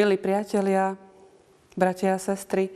[0.00, 0.96] Milí priatelia,
[1.76, 2.72] bratia a sestry,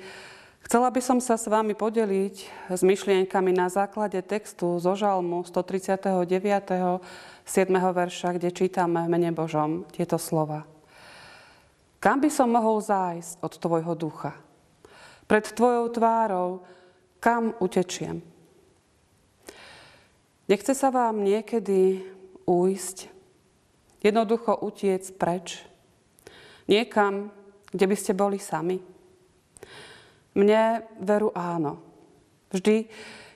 [0.60, 2.36] chcela by som sa s vami podeliť
[2.68, 6.04] s myšlienkami na základe textu zo Žalmu 139.
[6.20, 7.00] 7.
[7.72, 10.68] verša, kde čítame v mene Božom tieto slova.
[11.96, 14.36] Kam by som mohol zájsť od Tvojho ducha?
[15.24, 16.60] Pred Tvojou tvárou,
[17.24, 18.20] kam utečiem?
[20.44, 22.04] Nechce sa vám niekedy
[22.44, 23.08] újsť,
[24.04, 25.72] jednoducho utiec preč,
[26.64, 27.28] Niekam,
[27.68, 28.80] kde by ste boli sami?
[30.34, 31.78] Mne veru áno.
[32.50, 32.88] Vždy,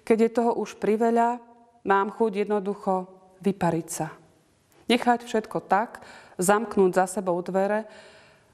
[0.03, 1.39] keď je toho už priveľa,
[1.87, 2.95] mám chuť jednoducho
[3.45, 4.09] vypariť sa.
[4.89, 6.01] Nechať všetko tak,
[6.41, 7.85] zamknúť za sebou dvere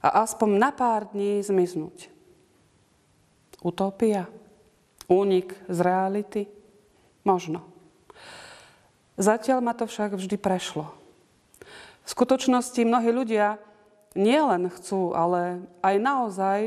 [0.03, 2.11] a aspoň na pár dní zmiznúť.
[3.65, 4.29] Utopia?
[5.09, 6.43] Únik z reality?
[7.25, 7.65] Možno.
[9.17, 10.91] Zatiaľ ma to však vždy prešlo.
[12.05, 13.57] V skutočnosti mnohí ľudia
[14.15, 16.59] nielen chcú, ale aj naozaj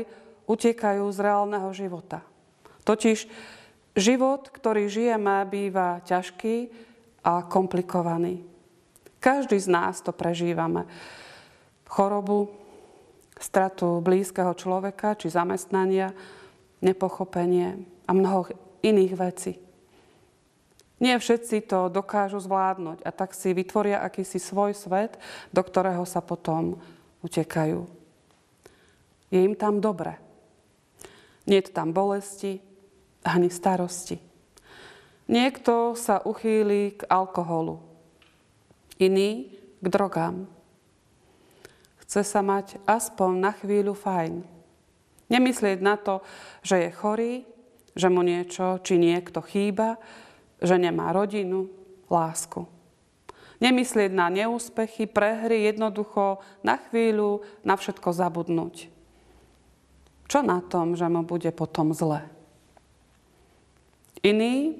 [0.48, 2.24] utekajú z reálneho života.
[2.84, 3.28] Totiž
[3.92, 6.72] život, ktorý žijeme, býva ťažký
[7.24, 8.44] a komplikovaný.
[9.18, 10.86] Každý z nás to prežívame.
[11.88, 12.48] Chorobu,
[13.36, 16.14] stratu blízkeho človeka či zamestnania,
[16.80, 18.48] nepochopenie a mnoho
[18.80, 19.52] iných vecí.
[20.98, 25.14] Nie všetci to dokážu zvládnuť a tak si vytvoria akýsi svoj svet,
[25.54, 26.78] do ktorého sa potom
[27.22, 27.86] utekajú.
[29.28, 30.16] Je im tam dobre.
[31.48, 32.60] Nie je tam bolesti
[33.24, 34.16] ani starosti.
[35.28, 37.84] Niekto sa uchýli k alkoholu,
[38.96, 40.48] iný k drogám.
[42.00, 44.40] Chce sa mať aspoň na chvíľu fajn.
[45.28, 46.24] Nemyslieť na to,
[46.64, 47.34] že je chorý,
[47.92, 50.00] že mu niečo či niekto chýba,
[50.56, 51.68] že nemá rodinu,
[52.08, 52.77] lásku.
[53.58, 58.86] Nemyslieť na neúspechy, prehry, jednoducho na chvíľu na všetko zabudnúť.
[60.30, 62.22] Čo na tom, že mu bude potom zle?
[64.22, 64.78] Iný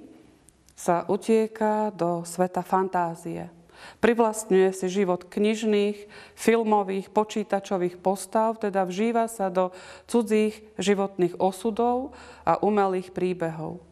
[0.79, 3.51] sa utieka do sveta fantázie.
[3.99, 6.07] Privlastňuje si život knižných,
[6.39, 9.75] filmových, počítačových postav, teda vžíva sa do
[10.07, 12.15] cudzích životných osudov
[12.47, 13.83] a umelých príbehov.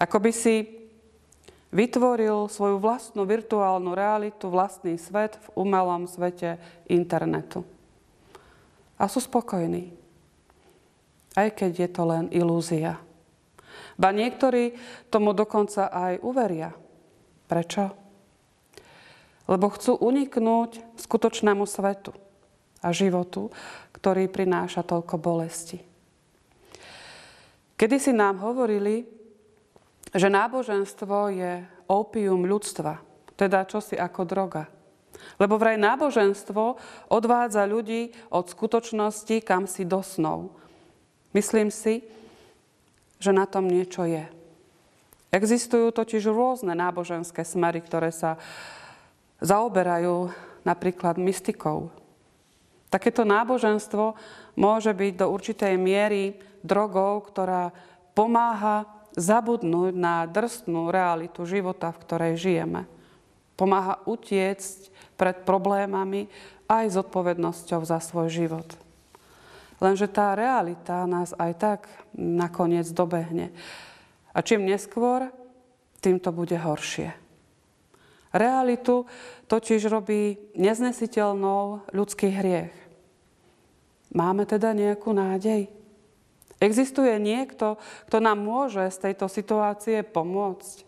[0.00, 0.79] Ako by si
[1.70, 6.58] vytvoril svoju vlastnú virtuálnu realitu, vlastný svet v umelom svete
[6.90, 7.62] internetu.
[8.98, 9.94] A sú spokojní.
[11.38, 12.98] Aj keď je to len ilúzia.
[13.94, 14.74] Ba niektorí
[15.08, 16.74] tomu dokonca aj uveria.
[17.46, 17.94] Prečo?
[19.46, 22.14] Lebo chcú uniknúť skutočnému svetu
[22.82, 23.50] a životu,
[23.94, 25.78] ktorý prináša toľko bolesti.
[27.76, 29.19] Kedy si nám hovorili,
[30.10, 31.52] že náboženstvo je
[31.86, 32.98] opium ľudstva,
[33.38, 34.64] teda čosi ako droga.
[35.36, 36.76] Lebo vraj náboženstvo
[37.12, 40.52] odvádza ľudí od skutočnosti, kam si dosnov.
[41.30, 42.02] Myslím si,
[43.20, 44.26] že na tom niečo je.
[45.30, 48.34] Existujú totiž rôzne náboženské smery, ktoré sa
[49.38, 50.32] zaoberajú
[50.66, 51.94] napríklad mystikou.
[52.90, 54.18] Takéto náboženstvo
[54.58, 56.34] môže byť do určitej miery
[56.66, 57.70] drogou, ktorá
[58.18, 62.86] pomáha zabudnúť na drsnú realitu života, v ktorej žijeme.
[63.58, 64.88] Pomáha utiecť
[65.18, 66.30] pred problémami
[66.70, 68.68] aj zodpovednosťou za svoj život.
[69.80, 71.80] Lenže tá realita nás aj tak
[72.14, 73.50] nakoniec dobehne.
[74.30, 75.32] A čím neskôr,
[76.04, 77.12] tým to bude horšie.
[78.30, 79.08] Realitu
[79.50, 82.70] totiž robí neznesiteľnou ľudský hriech.
[84.14, 85.79] Máme teda nejakú nádej?
[86.60, 90.84] Existuje niekto, kto nám môže z tejto situácie pomôcť?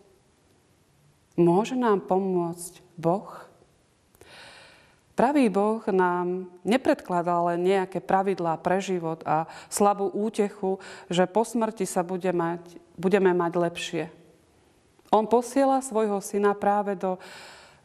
[1.33, 3.25] Môže nám pomôcť Boh?
[5.17, 11.85] Pravý Boh nám nepredkladá len nejaké pravidlá pre život a slabú útechu, že po smrti
[11.85, 12.61] sa bude mať,
[12.97, 14.03] budeme mať lepšie.
[15.13, 17.21] On posiela svojho syna práve do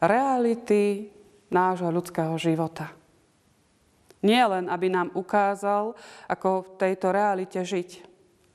[0.01, 1.13] reality
[1.53, 2.98] nášho ľudského života.
[4.19, 5.95] Nie len, aby nám ukázal,
[6.27, 8.03] ako v tejto realite žiť,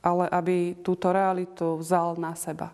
[0.04, 2.68] ale aby túto realitu vzal na seba.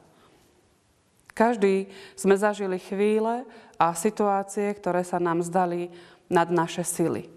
[1.30, 1.86] Každý
[2.18, 3.46] sme zažili chvíle
[3.78, 5.88] a situácie, ktoré sa nám zdali
[6.26, 7.30] nad naše sily.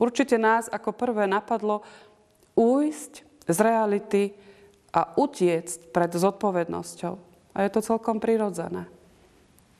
[0.00, 1.84] Určite nás ako prvé napadlo
[2.56, 3.12] újsť
[3.44, 4.22] z reality
[4.90, 7.14] a utiecť pred zodpovednosťou.
[7.52, 8.88] A je to celkom prirodzené.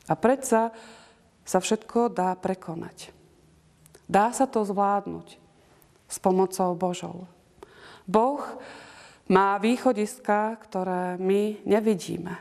[0.05, 0.69] A predsa
[1.41, 3.20] sa všetko dá prekonať.
[4.11, 5.39] Dá sa to zvládnuť
[6.11, 7.31] s pomocou Božou.
[8.03, 8.43] Boh
[9.31, 12.35] má východiska, ktoré my nevidíme.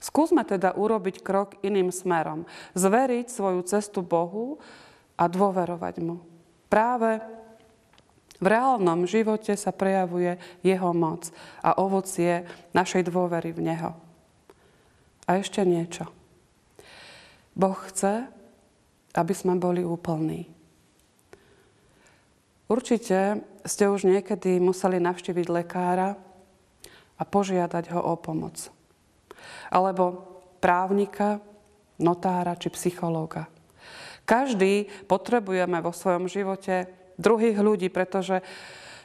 [0.00, 2.48] Skúsme teda urobiť krok iným smerom.
[2.72, 4.56] Zveriť svoju cestu Bohu
[5.20, 6.24] a dôverovať Mu.
[6.72, 7.20] Práve
[8.40, 11.28] v reálnom živote sa prejavuje jeho moc
[11.60, 13.92] a ovocie našej dôvery v Neho.
[15.28, 16.08] A ešte niečo.
[17.52, 18.26] Boh chce,
[19.12, 20.61] aby sme boli úplní.
[22.72, 26.16] Určite ste už niekedy museli navštíviť lekára
[27.20, 28.72] a požiadať ho o pomoc.
[29.68, 30.24] Alebo
[30.56, 31.36] právnika,
[32.00, 33.52] notára či psychológa.
[34.24, 36.88] Každý potrebujeme vo svojom živote
[37.20, 38.40] druhých ľudí, pretože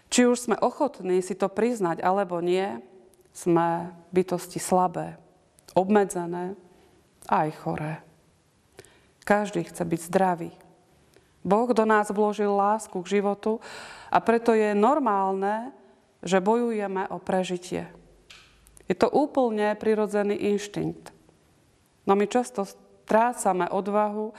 [0.08, 2.80] či už sme ochotní si to priznať alebo nie,
[3.36, 5.20] sme bytosti slabé,
[5.76, 6.56] obmedzené
[7.28, 7.94] a aj choré.
[9.28, 10.52] Každý chce byť zdravý.
[11.48, 13.64] Boh do nás vložil lásku k životu
[14.12, 15.72] a preto je normálne,
[16.20, 17.88] že bojujeme o prežitie.
[18.92, 21.16] Je to úplne prirodzený inštinkt.
[22.04, 24.36] No my často strácame odvahu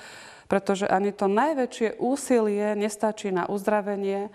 [0.48, 4.32] pretože ani to najväčšie úsilie nestačí na uzdravenie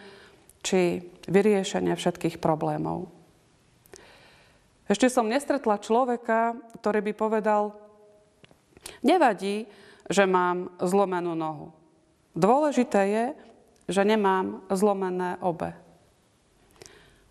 [0.62, 3.10] či vyriešenie všetkých problémov.
[4.86, 7.74] Ešte som nestretla človeka, ktorý by povedal,
[9.02, 9.66] nevadí,
[10.06, 11.74] že mám zlomenú nohu.
[12.34, 13.26] Dôležité je,
[13.94, 15.74] že nemám zlomené obe.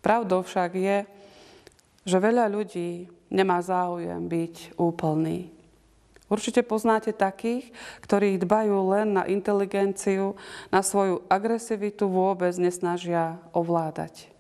[0.03, 0.99] Pravdou však je,
[2.03, 5.51] že veľa ľudí nemá záujem byť úplný.
[6.33, 7.71] Určite poznáte takých,
[8.01, 10.33] ktorí dbajú len na inteligenciu,
[10.73, 14.33] na svoju agresivitu vôbec nesnažia ovládať.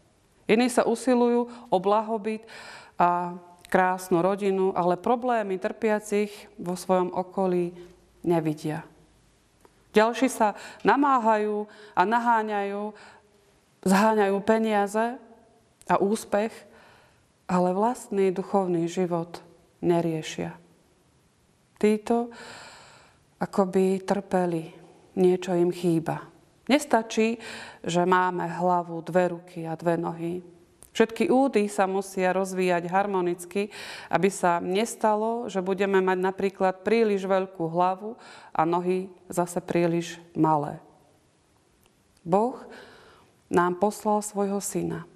[0.48, 2.48] Iní sa usilujú o blahobyt
[2.96, 3.36] a
[3.68, 7.72] krásnu rodinu, ale problémy trpiacich vo svojom okolí
[8.24, 8.84] nevidia.
[9.92, 10.56] Ďalší sa
[10.88, 12.96] namáhajú a naháňajú,
[13.84, 15.20] zháňajú peniaze
[15.84, 16.52] a úspech,
[17.44, 19.44] ale vlastný duchovný život
[19.84, 20.56] neriešia.
[21.76, 22.32] Títo
[23.42, 24.64] akoby trpeli,
[25.18, 26.24] niečo im chýba.
[26.70, 27.36] Nestačí,
[27.82, 30.40] že máme hlavu, dve ruky a dve nohy.
[30.92, 33.72] Všetky údy sa musia rozvíjať harmonicky,
[34.12, 38.20] aby sa nestalo, že budeme mať napríklad príliš veľkú hlavu
[38.52, 40.84] a nohy zase príliš malé.
[42.20, 42.60] Boh
[43.48, 45.08] nám poslal svojho syna,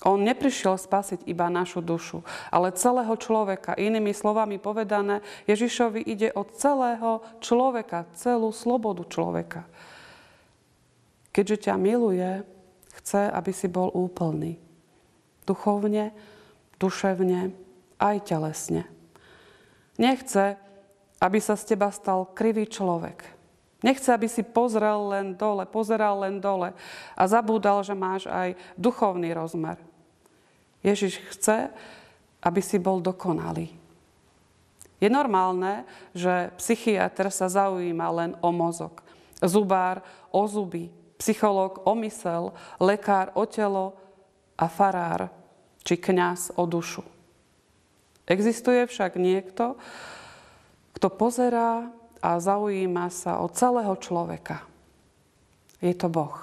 [0.00, 3.76] on neprišiel spasiť iba našu dušu, ale celého človeka.
[3.76, 9.68] Inými slovami povedané, Ježišovi ide od celého človeka, celú slobodu človeka.
[11.36, 12.48] Keďže ťa miluje,
[12.96, 14.56] chce, aby si bol úplný.
[15.50, 16.14] Duchovne,
[16.78, 17.50] duševne,
[17.98, 18.86] aj telesne.
[19.98, 20.54] Nechce,
[21.18, 23.26] aby sa z teba stal krivý človek.
[23.82, 26.70] Nechce, aby si pozrel len dole, pozeral len dole
[27.16, 29.76] a zabúdal, že máš aj duchovný rozmer.
[30.80, 31.68] Ježiš chce,
[32.40, 33.72] aby si bol dokonalý.
[35.00, 39.00] Je normálne, že psychiatr sa zaujíma len o mozog,
[39.40, 43.96] zubár o zuby, psychológ o mysel, lekár o telo
[44.60, 45.39] a farár
[45.90, 47.02] či kňaz o dušu.
[48.30, 49.74] Existuje však niekto,
[50.94, 51.90] kto pozerá
[52.22, 54.62] a zaujíma sa o celého človeka.
[55.82, 56.38] Je to Boh.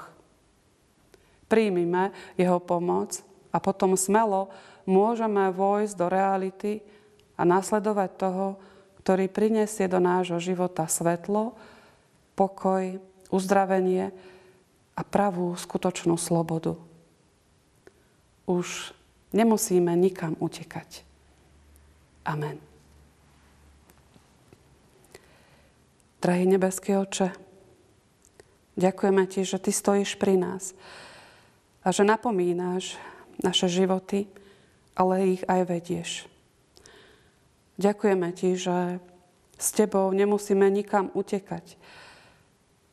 [1.47, 3.23] Príjmime jeho pomoc
[3.55, 4.51] a potom smelo
[4.83, 6.83] môžeme vojsť do reality
[7.39, 8.59] a nasledovať toho,
[8.99, 11.55] ktorý prinesie do nášho života svetlo,
[12.35, 12.99] pokoj,
[13.31, 14.11] uzdravenie
[14.91, 16.75] a pravú skutočnú slobodu.
[18.43, 18.91] Už
[19.33, 21.03] nemusíme nikam utekať.
[22.27, 22.59] Amen.
[26.17, 27.31] Drahý nebeský oče,
[28.75, 30.75] ďakujeme Ti, že Ty stojíš pri nás
[31.85, 32.99] a že napomínáš
[33.39, 34.27] naše životy,
[34.97, 36.11] ale ich aj vedieš.
[37.77, 38.77] Ďakujeme Ti, že
[39.57, 41.77] s Tebou nemusíme nikam utekať,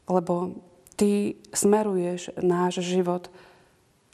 [0.07, 0.61] lebo
[0.95, 3.33] Ty smeruješ náš život,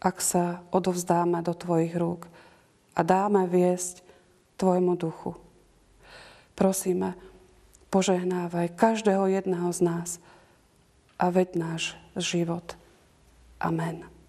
[0.01, 2.27] ak sa odovzdáme do Tvojich rúk
[2.97, 4.01] a dáme viesť
[4.57, 5.37] Tvojmu duchu.
[6.57, 7.17] Prosíme,
[7.93, 10.09] požehnávaj každého jedného z nás
[11.21, 11.83] a veď náš
[12.17, 12.77] život.
[13.61, 14.20] Amen.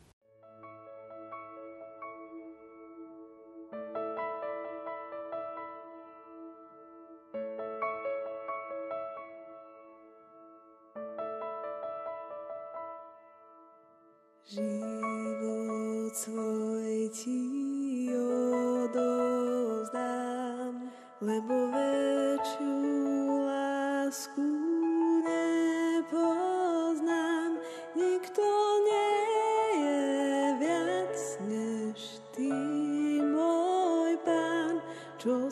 [35.21, 35.51] Pán,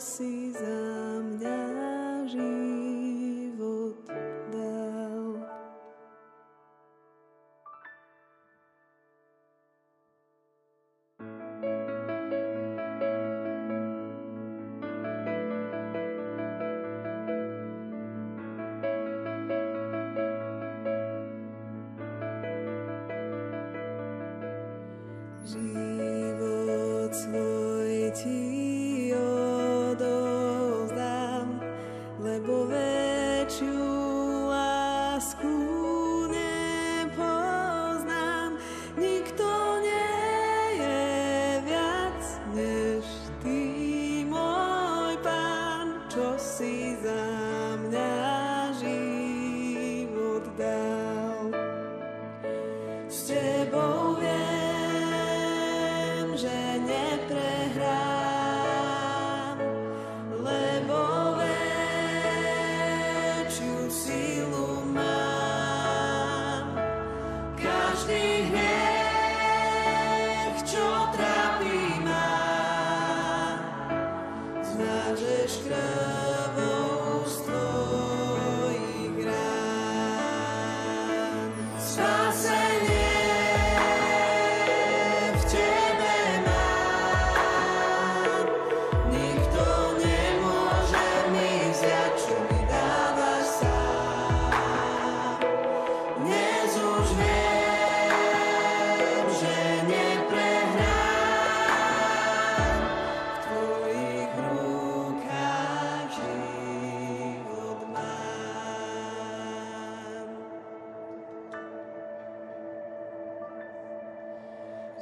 [82.00, 82.59] graça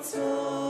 [0.00, 0.67] So.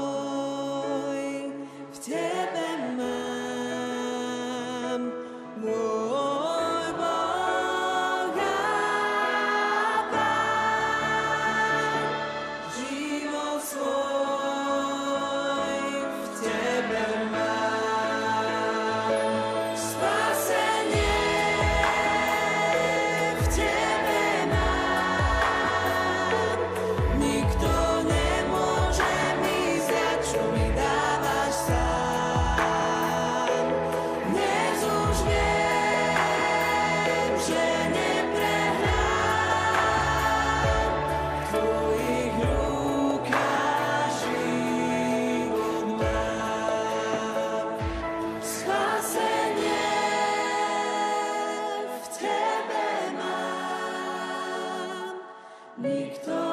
[55.80, 56.47] nikto.